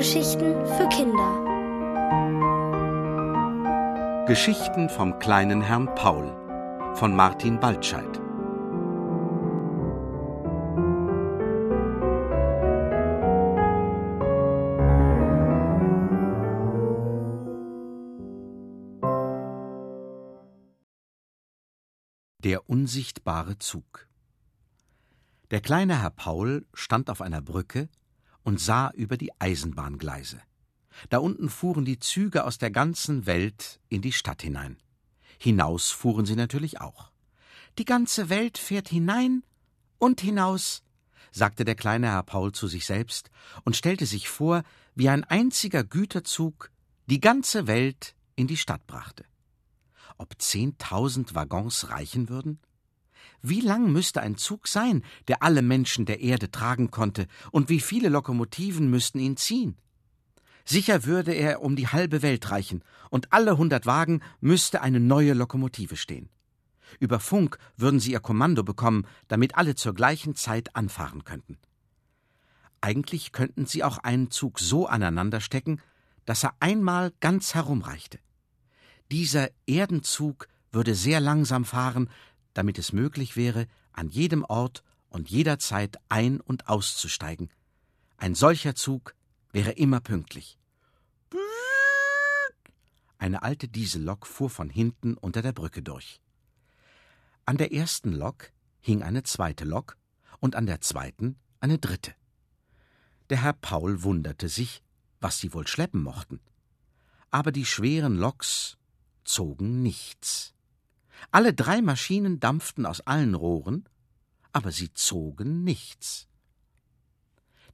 [0.00, 1.44] Hörgeschichten für Kinder.
[4.26, 6.34] Geschichten vom kleinen Herrn Paul
[6.94, 8.08] von Martin Waldscheid.
[22.42, 24.08] Der unsichtbare Zug.
[25.50, 27.90] Der kleine Herr Paul stand auf einer Brücke
[28.42, 30.40] und sah über die Eisenbahngleise.
[31.08, 34.76] Da unten fuhren die Züge aus der ganzen Welt in die Stadt hinein.
[35.38, 37.10] Hinaus fuhren sie natürlich auch.
[37.78, 39.42] Die ganze Welt fährt hinein
[39.98, 40.82] und hinaus,
[41.30, 43.30] sagte der kleine Herr Paul zu sich selbst
[43.64, 44.62] und stellte sich vor,
[44.94, 46.70] wie ein einziger Güterzug
[47.06, 49.24] die ganze Welt in die Stadt brachte.
[50.18, 52.58] Ob zehntausend Waggons reichen würden?
[53.42, 57.80] Wie lang müsste ein Zug sein, der alle Menschen der Erde tragen konnte, und wie
[57.80, 59.76] viele Lokomotiven müssten ihn ziehen?
[60.64, 65.32] Sicher würde er um die halbe Welt reichen, und alle hundert Wagen müsste eine neue
[65.32, 66.28] Lokomotive stehen.
[66.98, 71.56] Über Funk würden sie ihr Kommando bekommen, damit alle zur gleichen Zeit anfahren könnten.
[72.80, 75.80] Eigentlich könnten sie auch einen Zug so aneinanderstecken,
[76.24, 78.18] dass er einmal ganz herumreichte.
[79.10, 82.08] Dieser Erdenzug würde sehr langsam fahren,
[82.54, 87.50] damit es möglich wäre, an jedem Ort und jederzeit ein- und auszusteigen.
[88.16, 89.14] Ein solcher Zug
[89.52, 90.58] wäre immer pünktlich.
[93.18, 96.20] Eine alte Diesellok fuhr von hinten unter der Brücke durch.
[97.44, 99.98] An der ersten Lok hing eine zweite Lok
[100.38, 102.14] und an der zweiten eine dritte.
[103.28, 104.82] Der Herr Paul wunderte sich,
[105.20, 106.40] was sie wohl schleppen mochten.
[107.30, 108.78] Aber die schweren Loks
[109.24, 110.54] zogen nichts.
[111.30, 113.88] Alle drei Maschinen dampften aus allen Rohren,
[114.52, 116.28] aber sie zogen nichts.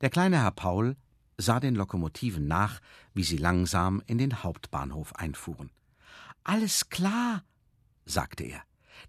[0.00, 0.96] Der kleine Herr Paul
[1.38, 2.80] sah den Lokomotiven nach,
[3.14, 5.70] wie sie langsam in den Hauptbahnhof einfuhren.
[6.44, 7.44] Alles klar,
[8.04, 8.62] sagte er.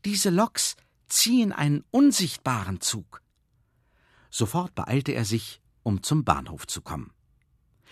[0.06, 0.76] Diese Loks
[1.08, 3.22] ziehen einen unsichtbaren Zug.
[4.30, 7.12] Sofort beeilte er sich, um zum Bahnhof zu kommen.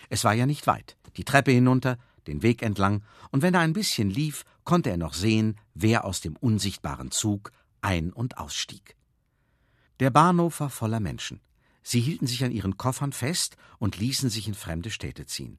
[0.08, 3.72] Es war ja nicht weit, die Treppe hinunter, den Weg entlang, und wenn er ein
[3.72, 8.96] bisschen lief, konnte er noch sehen, wer aus dem unsichtbaren Zug ein- und ausstieg.
[10.00, 11.40] Der Bahnhof war voller Menschen.
[11.82, 15.58] Sie hielten sich an ihren Koffern fest und ließen sich in fremde Städte ziehen.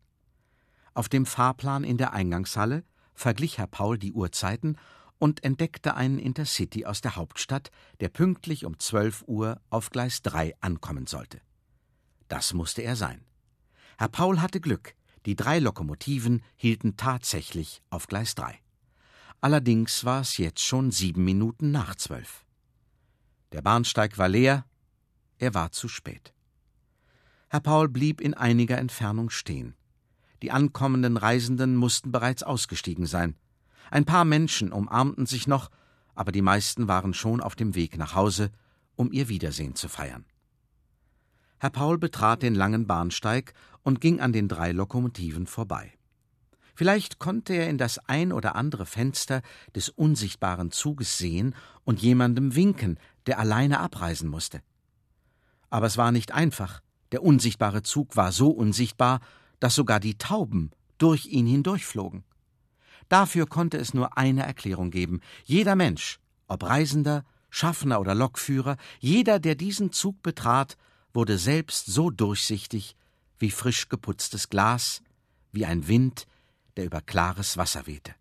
[0.93, 2.83] Auf dem Fahrplan in der Eingangshalle
[3.13, 4.77] verglich Herr Paul die Uhrzeiten
[5.19, 10.53] und entdeckte einen Intercity aus der Hauptstadt, der pünktlich um zwölf Uhr auf Gleis 3
[10.59, 11.41] ankommen sollte.
[12.27, 13.25] Das musste er sein.
[13.97, 14.95] Herr Paul hatte Glück,
[15.25, 18.59] die drei Lokomotiven hielten tatsächlich auf Gleis 3.
[19.41, 22.45] Allerdings war es jetzt schon sieben Minuten nach zwölf.
[23.51, 24.65] Der Bahnsteig war leer,
[25.37, 26.33] er war zu spät.
[27.49, 29.75] Herr Paul blieb in einiger Entfernung stehen.
[30.41, 33.35] Die ankommenden Reisenden mussten bereits ausgestiegen sein.
[33.89, 35.69] Ein paar Menschen umarmten sich noch,
[36.13, 38.51] aber die meisten waren schon auf dem Weg nach Hause,
[38.95, 40.25] um ihr Wiedersehen zu feiern.
[41.59, 43.53] Herr Paul betrat den langen Bahnsteig
[43.83, 45.93] und ging an den drei Lokomotiven vorbei.
[46.75, 49.41] Vielleicht konnte er in das ein oder andere Fenster
[49.75, 54.61] des unsichtbaren Zuges sehen und jemandem winken, der alleine abreisen musste.
[55.71, 56.81] Aber es war nicht einfach.
[57.11, 59.21] Der unsichtbare Zug war so unsichtbar,
[59.59, 60.69] dass sogar die Tauben
[60.99, 62.23] durch ihn hindurchflogen.
[63.09, 65.21] Dafür konnte es nur eine Erklärung geben.
[65.45, 70.77] Jeder Mensch, ob Reisender, Schaffner oder Lokführer, jeder, der diesen Zug betrat,
[71.17, 72.95] wurde selbst so durchsichtig
[73.39, 75.01] wie frisch geputztes Glas,
[75.51, 76.27] wie ein Wind,
[76.75, 78.13] der über klares Wasser wehte.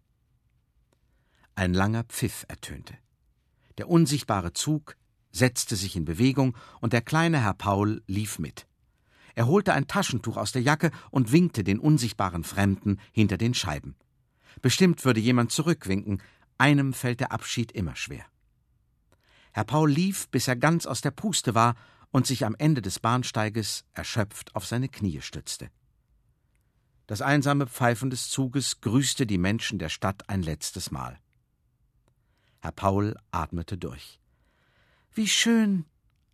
[1.55, 2.95] Ein langer Pfiff ertönte.
[3.77, 4.97] Der unsichtbare Zug
[5.31, 8.67] setzte sich in Bewegung und der kleine Herr Paul lief mit.
[9.35, 13.95] Er holte ein Taschentuch aus der Jacke und winkte den unsichtbaren Fremden hinter den Scheiben.
[14.63, 16.23] Bestimmt würde jemand zurückwinken,
[16.57, 18.25] einem fällt der Abschied immer schwer.
[19.53, 21.77] Herr Paul lief, bis er ganz aus der Puste war
[22.11, 25.71] und sich am Ende des Bahnsteiges erschöpft auf seine Knie stützte.
[27.07, 31.19] Das einsame Pfeifen des Zuges grüßte die Menschen der Stadt ein letztes Mal.
[32.61, 34.19] Herr Paul atmete durch.
[35.15, 35.85] Wie schön,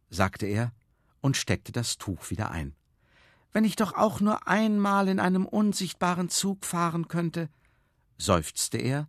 [0.08, 0.72] sagte er
[1.20, 2.74] und steckte das Tuch wieder ein.
[3.52, 7.50] Wenn ich doch auch nur einmal in einem unsichtbaren Zug fahren könnte,
[8.16, 9.08] seufzte er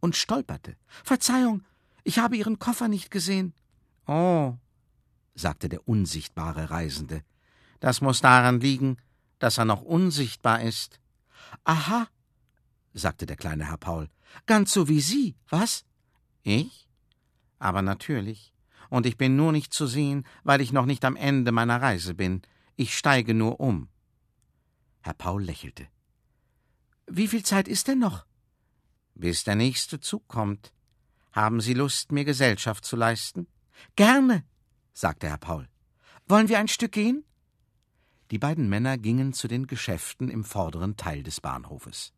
[0.00, 0.76] und stolperte.
[1.02, 1.64] Verzeihung,
[2.02, 3.52] ich habe Ihren Koffer nicht gesehen.
[4.06, 4.54] Oh,
[5.34, 7.22] sagte der unsichtbare Reisende.
[7.80, 8.96] Das muss daran liegen,
[9.38, 11.00] dass er noch unsichtbar ist.
[11.64, 12.08] Aha,
[12.92, 14.08] sagte der kleine Herr Paul.
[14.46, 15.84] Ganz so wie Sie, was?
[16.42, 16.88] Ich?
[17.58, 18.52] Aber natürlich.
[18.90, 22.14] Und ich bin nur nicht zu sehen, weil ich noch nicht am Ende meiner Reise
[22.14, 22.42] bin.
[22.76, 23.88] Ich steige nur um.
[25.02, 25.88] Herr Paul lächelte.
[27.06, 28.24] Wie viel Zeit ist denn noch?
[29.14, 30.72] Bis der nächste Zug kommt.
[31.32, 33.46] Haben Sie Lust, mir Gesellschaft zu leisten?
[33.96, 34.44] Gerne,
[34.94, 35.68] sagte Herr Paul.
[36.26, 37.24] Wollen wir ein Stück gehen?
[38.30, 42.12] Die beiden Männer gingen zu den Geschäften im vorderen Teil des Bahnhofes.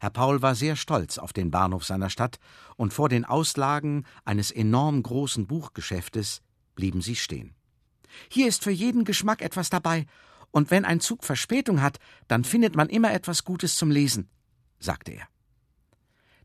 [0.00, 2.38] Herr Paul war sehr stolz auf den Bahnhof seiner Stadt,
[2.76, 6.42] und vor den Auslagen eines enorm großen Buchgeschäftes
[6.76, 7.54] blieben sie stehen.
[8.30, 10.06] Hier ist für jeden Geschmack etwas dabei,
[10.50, 11.98] und wenn ein Zug Verspätung hat,
[12.28, 14.30] dann findet man immer etwas Gutes zum Lesen,
[14.78, 15.26] sagte er.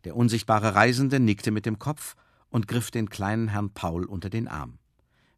[0.03, 2.15] Der unsichtbare Reisende nickte mit dem Kopf
[2.49, 4.79] und griff den kleinen Herrn Paul unter den Arm.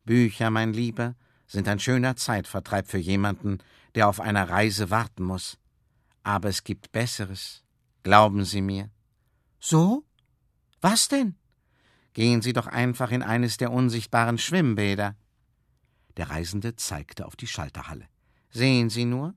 [0.06, 1.16] Bücher, mein Lieber,
[1.48, 3.60] sind ein schöner Zeitvertreib für jemanden,
[3.96, 5.58] der auf einer Reise warten muss.
[6.24, 7.64] Aber es gibt Besseres.
[8.04, 8.90] Glauben Sie mir.
[9.60, 10.04] So?
[10.82, 11.36] Was denn?
[12.14, 15.16] Gehen Sie doch einfach in eines der unsichtbaren Schwimmbäder.
[16.18, 18.08] Der Reisende zeigte auf die Schalterhalle.
[18.50, 19.34] Sehen Sie nur,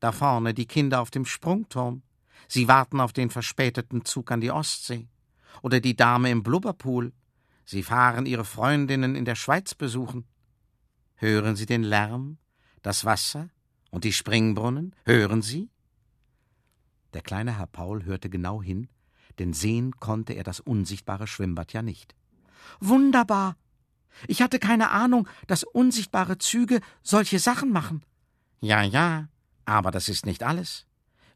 [0.00, 2.02] da vorne die Kinder auf dem Sprungturm.
[2.46, 5.08] Sie warten auf den verspäteten Zug an die Ostsee.
[5.62, 7.12] Oder die Dame im Blubberpool.
[7.70, 10.24] Sie fahren ihre Freundinnen in der Schweiz besuchen.
[11.16, 12.38] Hören Sie den Lärm,
[12.80, 13.50] das Wasser
[13.90, 14.96] und die Springbrunnen?
[15.04, 15.68] Hören Sie?
[17.12, 18.88] Der kleine Herr Paul hörte genau hin,
[19.38, 22.14] denn sehen konnte er das unsichtbare Schwimmbad ja nicht.
[22.80, 23.54] Wunderbar!
[24.28, 28.02] Ich hatte keine Ahnung, dass unsichtbare Züge solche Sachen machen.
[28.60, 29.28] Ja, ja,
[29.66, 30.86] aber das ist nicht alles.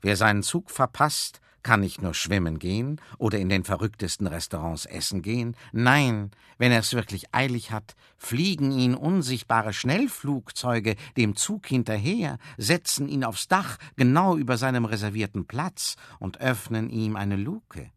[0.01, 5.23] Wer seinen Zug verpasst, kann nicht nur schwimmen gehen oder in den verrücktesten Restaurants essen
[5.23, 12.39] gehen, nein, wenn er es wirklich eilig hat, fliegen ihn unsichtbare Schnellflugzeuge dem Zug hinterher,
[12.57, 17.91] setzen ihn aufs Dach genau über seinem reservierten Platz und öffnen ihm eine Luke.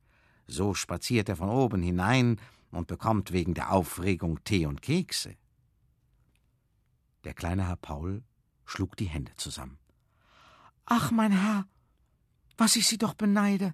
[0.48, 2.40] So spaziert er von oben hinein
[2.72, 5.36] und bekommt wegen der Aufregung Tee und Kekse.
[7.24, 8.24] Der kleine Herr Paul
[8.66, 9.80] schlug die Hände zusammen.
[10.86, 11.66] Ach, mein Herr,
[12.58, 13.74] was ich Sie doch beneide.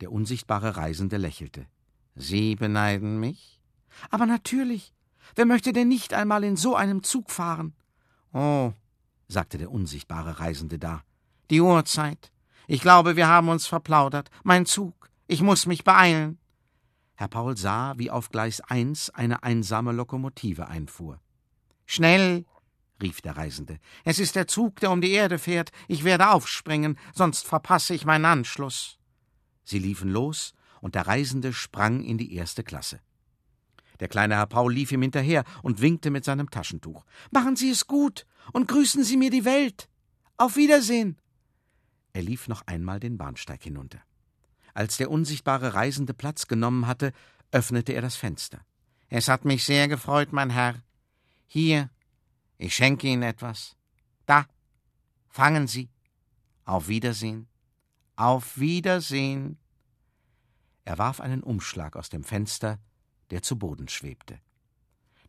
[0.00, 1.66] Der unsichtbare Reisende lächelte.
[2.14, 3.60] Sie beneiden mich?
[4.10, 4.94] Aber natürlich.
[5.34, 7.74] Wer möchte denn nicht einmal in so einem Zug fahren?
[8.32, 8.72] Oh,
[9.28, 11.02] sagte der unsichtbare Reisende da.
[11.50, 12.32] Die Uhrzeit.
[12.66, 14.30] Ich glaube, wir haben uns verplaudert.
[14.42, 15.10] Mein Zug.
[15.26, 16.38] Ich muss mich beeilen.
[17.14, 21.20] Herr Paul sah, wie auf Gleis 1 eine einsame Lokomotive einfuhr.
[21.86, 22.44] Schnell,
[23.02, 23.78] rief der Reisende.
[24.04, 25.70] Es ist der Zug, der um die Erde fährt.
[25.88, 28.98] Ich werde aufspringen, sonst verpasse ich meinen Anschluss.
[29.64, 33.00] Sie liefen los, und der Reisende sprang in die erste Klasse.
[34.00, 37.04] Der kleine Herr Paul lief ihm hinterher und winkte mit seinem Taschentuch.
[37.30, 39.88] Machen Sie es gut und grüßen Sie mir die Welt.
[40.36, 41.18] Auf Wiedersehen.
[42.12, 44.00] Er lief noch einmal den Bahnsteig hinunter.
[44.74, 47.12] Als der unsichtbare Reisende Platz genommen hatte,
[47.52, 48.60] öffnete er das Fenster.
[49.08, 50.82] Es hat mich sehr gefreut, mein Herr.
[51.46, 51.90] Hier,
[52.62, 53.76] ich schenke Ihnen etwas.
[54.24, 54.46] Da,
[55.28, 55.90] fangen Sie.
[56.64, 57.48] Auf Wiedersehen.
[58.14, 59.58] Auf Wiedersehen.
[60.84, 62.78] Er warf einen Umschlag aus dem Fenster,
[63.30, 64.40] der zu Boden schwebte.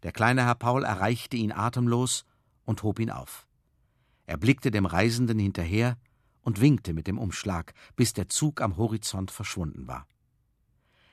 [0.03, 2.23] Der kleine Herr Paul erreichte ihn atemlos
[2.65, 3.47] und hob ihn auf.
[4.27, 5.97] Er blickte dem Reisenden hinterher
[6.41, 10.07] und winkte mit dem Umschlag, bis der Zug am Horizont verschwunden war.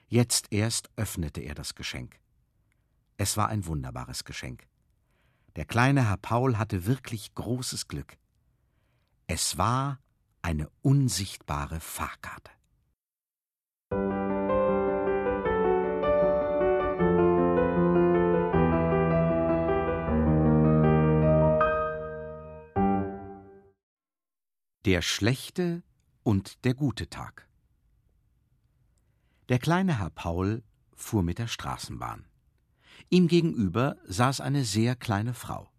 [0.07, 2.21] Jetzt erst öffnete er das Geschenk.
[3.17, 4.70] Es war ein wunderbares Geschenk.
[5.61, 8.17] Der kleine Herr Paul hatte wirklich großes Glück.
[9.27, 10.01] Es war
[10.41, 12.51] eine unsichtbare Fahrkarte.
[24.87, 25.83] Der schlechte
[26.23, 27.47] und der gute Tag.
[29.51, 30.63] Der kleine Herr Paul
[30.97, 32.30] fuhr mit der Straßenbahn.
[33.09, 35.71] Ihm gegenüber saß eine sehr kleine Frau.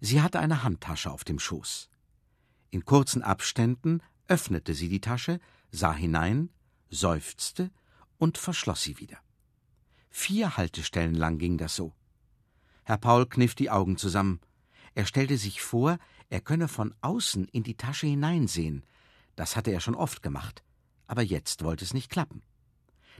[0.00, 1.88] Sie hatte eine Handtasche auf dem Schoß.
[2.70, 5.40] In kurzen Abständen öffnete sie die Tasche,
[5.70, 6.50] sah hinein,
[6.90, 7.70] seufzte
[8.18, 9.18] und verschloss sie wieder.
[10.10, 11.94] Vier Haltestellen lang ging das so.
[12.84, 14.40] Herr Paul kniff die Augen zusammen.
[14.94, 18.84] Er stellte sich vor, er könne von außen in die Tasche hineinsehen.
[19.36, 20.62] Das hatte er schon oft gemacht.
[21.06, 22.42] Aber jetzt wollte es nicht klappen.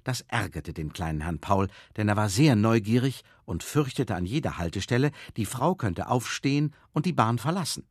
[0.04, 4.58] Das ärgerte den kleinen Herrn Paul, denn er war sehr neugierig und fürchtete an jeder
[4.58, 7.86] Haltestelle, die Frau könnte aufstehen und die Bahn verlassen.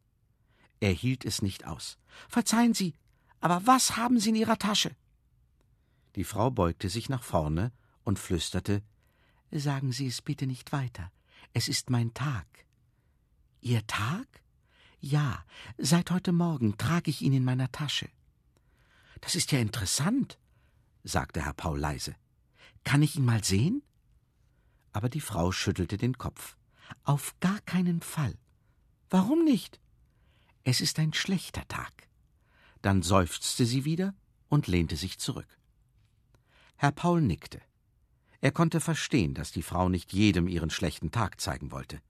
[0.80, 1.98] Er hielt es nicht aus.
[2.28, 2.96] Verzeihen Sie,
[3.40, 4.96] aber was haben Sie in Ihrer Tasche?
[6.16, 7.72] Die Frau beugte sich nach vorne
[8.04, 8.82] und flüsterte
[9.52, 11.12] Sagen Sie es bitte nicht weiter.
[11.54, 12.48] Es ist mein Tag.
[13.60, 14.28] Ihr Tag?
[15.00, 15.44] Ja,
[15.78, 18.08] seit heute Morgen trage ich ihn in meiner Tasche.
[19.20, 20.40] Das ist ja interessant,
[21.04, 22.16] sagte Herr Paul leise.
[22.84, 23.84] Kann ich ihn mal sehen?
[24.94, 26.58] Aber die Frau schüttelte den Kopf.
[27.04, 28.36] Auf gar keinen Fall.
[29.10, 29.80] Warum nicht?
[30.64, 32.08] Es ist ein schlechter Tag.
[32.82, 34.16] dann seufzte sie wieder
[34.50, 35.60] und lehnte sich zurück.
[36.78, 37.62] Herr Paul nickte.
[38.42, 42.02] Er konnte verstehen, dass die Frau nicht jedem ihren schlechten Tag zeigen wollte.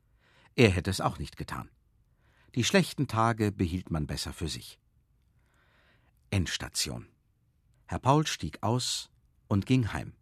[0.56, 1.70] Er hätte es auch nicht getan.
[2.56, 4.80] Die schlechten Tage behielt man besser für sich.
[6.30, 7.11] Endstation.
[7.92, 9.10] Herr Paul stieg aus
[9.50, 10.14] und ging heim.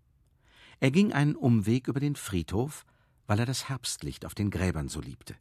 [0.79, 2.83] Er ging einen Umweg über den Friedhof,
[3.27, 5.35] weil er das Herbstlicht auf den Gräbern so liebte.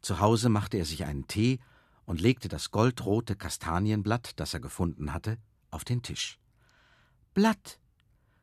[0.00, 1.58] Zu Hause machte er sich einen Tee
[2.04, 5.36] und legte das goldrote Kastanienblatt, das er gefunden hatte,
[5.72, 6.38] auf den Tisch.
[7.34, 7.80] Blatt,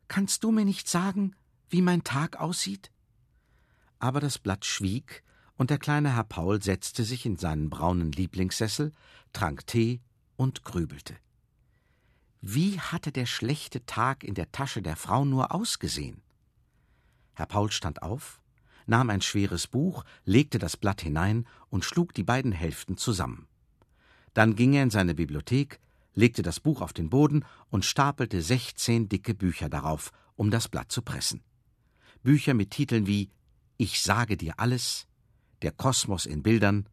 [0.09, 1.37] kannst du mir nicht sagen,
[1.69, 2.91] wie mein Tag aussieht?
[3.97, 5.23] Aber das Blatt schwieg,
[5.55, 8.91] und der kleine Herr Paul setzte sich in seinen braunen Lieblingssessel,
[9.31, 10.01] trank Tee
[10.35, 11.15] und grübelte.
[12.47, 16.21] Wie hatte der schlechte Tag in der Tasche der Frau nur ausgesehen?
[17.33, 18.39] Herr Paul stand auf,
[18.85, 23.47] nahm ein schweres Buch, legte das Blatt hinein und schlug die beiden Hälften zusammen.
[24.35, 25.79] Dann ging er in seine Bibliothek,
[26.13, 30.91] legte das Buch auf den Boden und stapelte sechzehn dicke Bücher darauf, um das Blatt
[30.91, 31.41] zu pressen.
[32.21, 33.31] Bücher mit Titeln wie
[33.77, 35.07] Ich sage dir alles,
[35.63, 36.87] Der Kosmos in Bildern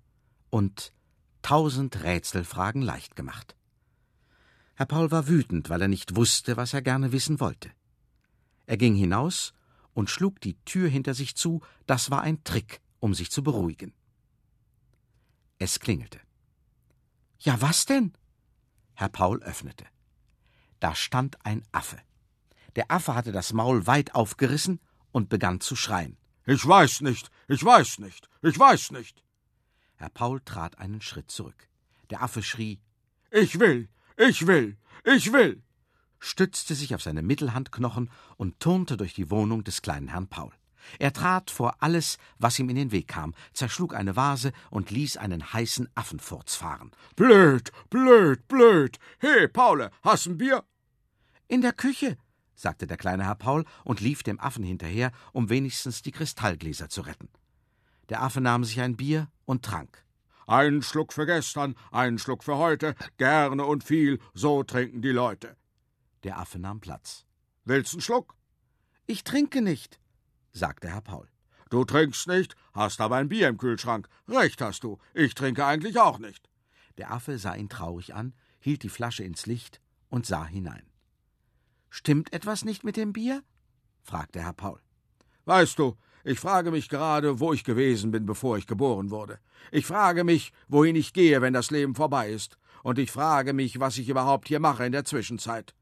[0.49, 0.94] und
[1.42, 3.54] Tausend Rätselfragen leicht gemacht.
[4.82, 7.70] Herr Paul war wütend, weil er nicht wusste, was er gerne wissen wollte.
[8.66, 9.54] Er ging hinaus
[9.94, 13.94] und schlug die Tür hinter sich zu, das war ein Trick, um sich zu beruhigen.
[15.58, 16.18] Es klingelte.
[17.38, 18.12] Ja, was denn?
[18.94, 19.86] Herr Paul öffnete.
[20.80, 22.00] Da stand ein Affe.
[22.74, 24.80] Der Affe hatte das Maul weit aufgerissen
[25.12, 26.16] und begann zu schreien.
[26.44, 29.22] Ich weiß nicht, ich weiß nicht, ich weiß nicht.
[29.94, 31.68] Herr Paul trat einen Schritt zurück.
[32.10, 32.80] Der Affe schrie
[33.30, 33.88] Ich will,
[34.28, 35.62] ich will, ich will,
[36.20, 40.52] stützte sich auf seine Mittelhandknochen und turnte durch die Wohnung des kleinen Herrn Paul.
[40.98, 45.16] Er trat vor alles, was ihm in den Weg kam, zerschlug eine Vase und ließ
[45.16, 46.92] einen heißen Affenfurz fahren.
[47.16, 48.98] Blöd, blöd, blöd.
[49.20, 50.64] He, Paule, hast ein Bier?
[51.48, 52.16] In der Küche,
[52.54, 57.02] sagte der kleine Herr Paul und lief dem Affen hinterher, um wenigstens die Kristallgläser zu
[57.02, 57.28] retten.
[58.08, 60.04] Der Affe nahm sich ein Bier und trank.
[60.46, 65.56] Einen Schluck für gestern, einen Schluck für heute, gerne und viel, so trinken die Leute.
[66.25, 67.25] Der Affe nahm Platz.
[67.64, 68.37] Willst einen Schluck?
[69.06, 70.00] Ich trinke nicht,
[70.52, 71.28] sagte Herr Paul.
[71.70, 74.08] Du trinkst nicht, hast aber ein Bier im Kühlschrank.
[74.28, 76.50] Recht hast du, ich trinke eigentlich auch nicht.
[76.99, 80.87] Der Affe sah ihn traurig an, hielt die Flasche ins Licht und sah hinein.
[81.88, 83.42] Stimmt etwas nicht mit dem Bier?
[84.02, 84.80] fragte Herr Paul.
[85.44, 89.38] Weißt du, ich frage mich gerade, wo ich gewesen bin, bevor ich geboren wurde.
[89.70, 92.58] Ich frage mich, wohin ich gehe, wenn das Leben vorbei ist.
[92.82, 95.74] Und ich frage mich, was ich überhaupt hier mache in der Zwischenzeit.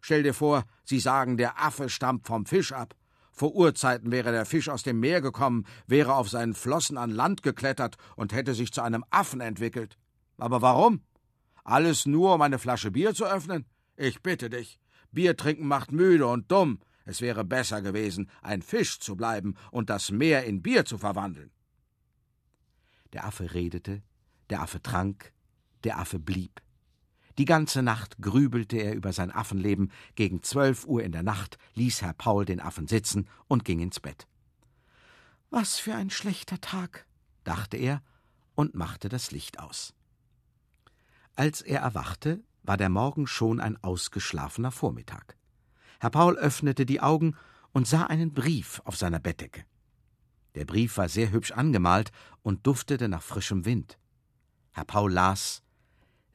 [0.00, 2.94] Stell dir vor, Sie sagen, der Affe stammt vom Fisch ab.
[3.32, 7.42] Vor Urzeiten wäre der Fisch aus dem Meer gekommen, wäre auf seinen Flossen an Land
[7.42, 9.96] geklettert und hätte sich zu einem Affen entwickelt.
[10.38, 11.02] Aber warum?
[11.64, 13.64] Alles nur, um eine Flasche Bier zu öffnen?
[13.96, 14.80] Ich bitte dich.
[15.12, 16.80] Bier trinken macht müde und dumm.
[17.08, 21.50] Es wäre besser gewesen, ein Fisch zu bleiben und das Meer in Bier zu verwandeln.
[23.14, 24.02] Der Affe redete,
[24.50, 25.32] der Affe trank,
[25.84, 26.60] der Affe blieb.
[27.38, 29.90] Die ganze Nacht grübelte er über sein Affenleben.
[30.16, 34.00] Gegen zwölf Uhr in der Nacht ließ Herr Paul den Affen sitzen und ging ins
[34.00, 34.28] Bett.
[35.48, 37.06] Was für ein schlechter Tag,
[37.42, 38.02] dachte er
[38.54, 39.94] und machte das Licht aus.
[41.36, 45.37] Als er erwachte, war der Morgen schon ein ausgeschlafener Vormittag.
[45.98, 47.36] Herr Paul öffnete die Augen
[47.72, 49.64] und sah einen Brief auf seiner Bettdecke.
[50.54, 52.10] Der Brief war sehr hübsch angemalt
[52.42, 53.98] und duftete nach frischem Wind.
[54.72, 55.62] Herr Paul las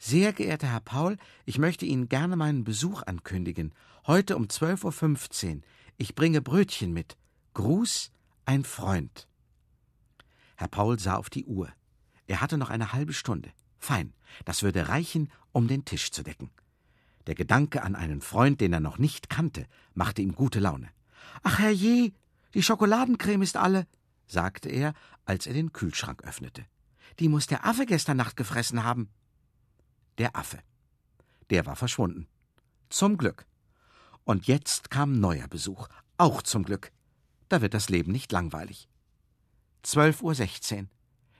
[0.05, 3.74] sehr geehrter Herr Paul, ich möchte Ihnen gerne meinen Besuch ankündigen.
[4.05, 5.62] Heute um 12.15 Uhr.
[5.96, 7.15] Ich bringe Brötchen mit.
[7.53, 8.12] Gruß,
[8.43, 9.29] ein Freund.
[10.58, 11.70] Herr Paul sah auf die Uhr.
[12.27, 13.53] Er hatte noch eine halbe Stunde.
[13.79, 16.51] Fein, das würde reichen, um den Tisch zu decken.
[17.27, 20.89] Der Gedanke an einen Freund, den er noch nicht kannte, machte ihm gute Laune.
[21.42, 22.12] Ach herrje,
[22.53, 23.88] die Schokoladencreme ist alle,
[24.27, 24.94] sagte er,
[25.25, 26.65] als er den Kühlschrank öffnete.
[27.20, 29.10] Die muss der Affe gestern Nacht gefressen haben
[30.18, 30.60] der Affe.
[31.50, 32.27] Der war verschwunden.
[32.89, 33.46] Zum Glück.
[34.24, 35.88] Und jetzt kam neuer Besuch.
[36.18, 36.92] Auch zum Glück.
[37.50, 38.88] Da wird das Leben nicht langweilig.
[39.82, 40.89] Zwölf Uhr sechzehn.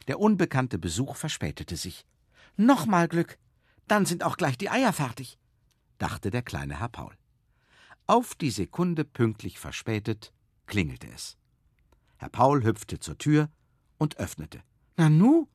[0.07, 2.05] Der unbekannte Besuch verspätete sich.
[2.57, 3.37] Nochmal Glück.
[3.87, 5.37] Dann sind auch gleich die Eier fertig,
[5.97, 7.15] dachte der kleine Herr Paul.
[8.05, 10.33] Auf die Sekunde pünktlich verspätet
[10.65, 11.38] klingelte es.
[12.17, 13.50] Herr Paul hüpfte zur Tür
[13.97, 14.62] und öffnete.
[14.97, 15.47] Nanu,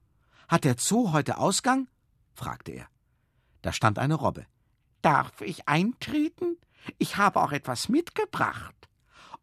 [0.48, 1.88] hat der Zoo heute Ausgang?
[2.34, 2.88] fragte er.
[3.62, 4.46] Da stand eine Robbe.
[5.02, 6.56] Darf ich eintreten?
[6.98, 8.88] Ich habe auch etwas mitgebracht.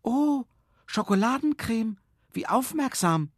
[0.01, 0.45] Oh,
[0.85, 1.97] Schokoladencreme.
[2.31, 3.31] Wie aufmerksam.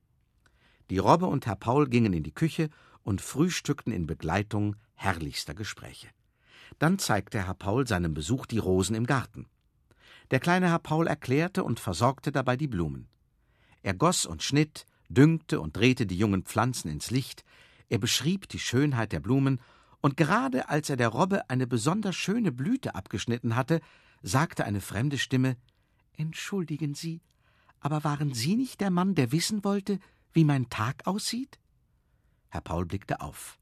[0.90, 2.70] Die Robbe und Herr Paul gingen in die Küche
[3.04, 6.08] und frühstückten in Begleitung herrlichster Gespräche.
[6.80, 9.48] Dann zeigte Herr Paul seinem Besuch die Rosen im Garten.
[10.32, 13.08] Der kleine Herr Paul erklärte und versorgte dabei die Blumen.
[13.82, 17.44] Er goss und schnitt, düngte und drehte die jungen Pflanzen ins Licht,
[17.90, 19.62] er beschrieb die Schönheit der Blumen,
[20.02, 23.80] und gerade als er der Robbe eine besonders schöne Blüte abgeschnitten hatte,
[24.22, 25.58] sagte eine fremde Stimme
[26.14, 27.22] Entschuldigen Sie,
[27.80, 30.00] aber waren Sie nicht der Mann, der wissen wollte,
[30.34, 31.60] wie mein Tag aussieht?
[32.50, 33.60] Herr Paul blickte auf.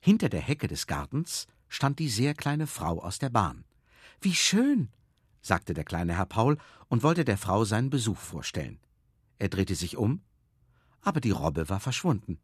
[0.00, 3.64] Hinter der Hecke des Gartens stand die sehr kleine Frau aus der Bahn.
[4.20, 4.90] Wie schön,
[5.42, 6.58] sagte der kleine Herr Paul
[6.88, 8.80] und wollte der Frau seinen Besuch vorstellen.
[9.38, 10.22] Er drehte sich um,
[11.02, 12.38] aber die Robbe war verschwunden.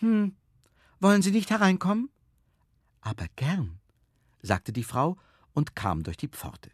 [0.00, 0.36] Hm,
[1.00, 2.10] wollen Sie nicht hereinkommen?
[3.00, 3.78] Aber gern,
[4.42, 5.16] sagte die Frau
[5.52, 6.70] und kam durch die Pforte.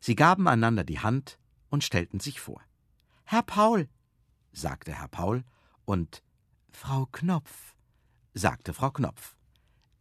[0.00, 2.60] Sie gaben einander die Hand und stellten sich vor.
[3.24, 3.88] Herr Paul,
[4.52, 5.44] sagte Herr Paul,
[5.84, 6.22] und
[6.70, 7.74] Frau Knopf,
[8.34, 9.36] sagte Frau Knopf.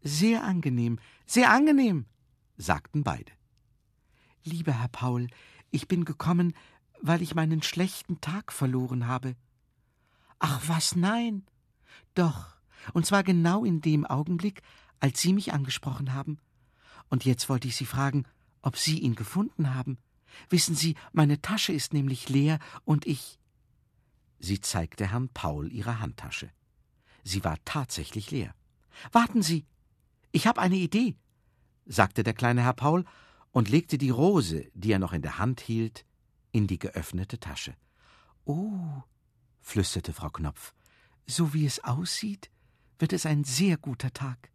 [0.01, 2.05] Sehr angenehm, sehr angenehm,
[2.57, 3.31] sagten beide.
[4.43, 5.27] Lieber Herr Paul,
[5.71, 6.53] ich bin gekommen,
[7.01, 9.35] weil ich meinen schlechten Tag verloren habe.
[10.39, 11.45] Ach was, nein.
[12.15, 12.55] Doch,
[12.93, 14.61] und zwar genau in dem Augenblick,
[14.99, 16.39] als Sie mich angesprochen haben.
[17.09, 18.25] Und jetzt wollte ich Sie fragen,
[18.61, 19.97] ob Sie ihn gefunden haben.
[20.49, 23.39] Wissen Sie, meine Tasche ist nämlich leer und ich.
[24.39, 26.49] Sie zeigte Herrn Paul ihre Handtasche.
[27.23, 28.53] Sie war tatsächlich leer.
[29.11, 29.65] Warten Sie,
[30.31, 31.15] ich habe eine Idee,
[31.85, 33.05] sagte der kleine Herr Paul
[33.51, 36.05] und legte die Rose, die er noch in der Hand hielt,
[36.51, 37.75] in die geöffnete Tasche.
[38.45, 39.03] Oh,
[39.61, 40.73] flüsterte Frau Knopf,
[41.27, 42.49] so wie es aussieht,
[42.97, 44.51] wird es ein sehr guter Tag.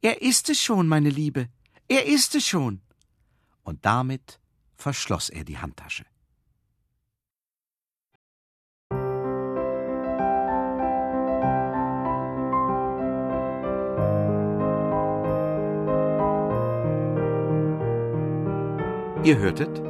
[0.00, 1.48] Er ist es schon, meine Liebe,
[1.88, 2.80] er ist es schon.
[3.62, 4.40] Und damit
[4.74, 6.04] verschloss er die Handtasche.
[19.24, 19.80] Ihr hörtet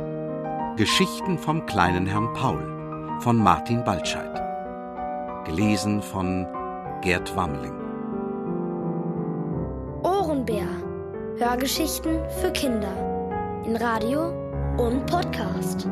[0.77, 4.31] Geschichten vom kleinen Herrn Paul von Martin Baltscheid.
[5.47, 6.47] Gelesen von
[7.01, 7.73] Gerd Wammeling.
[10.03, 10.68] Ohrenbär.
[11.38, 12.92] Hörgeschichten für Kinder.
[13.64, 14.35] In Radio
[14.77, 15.88] und Podcast.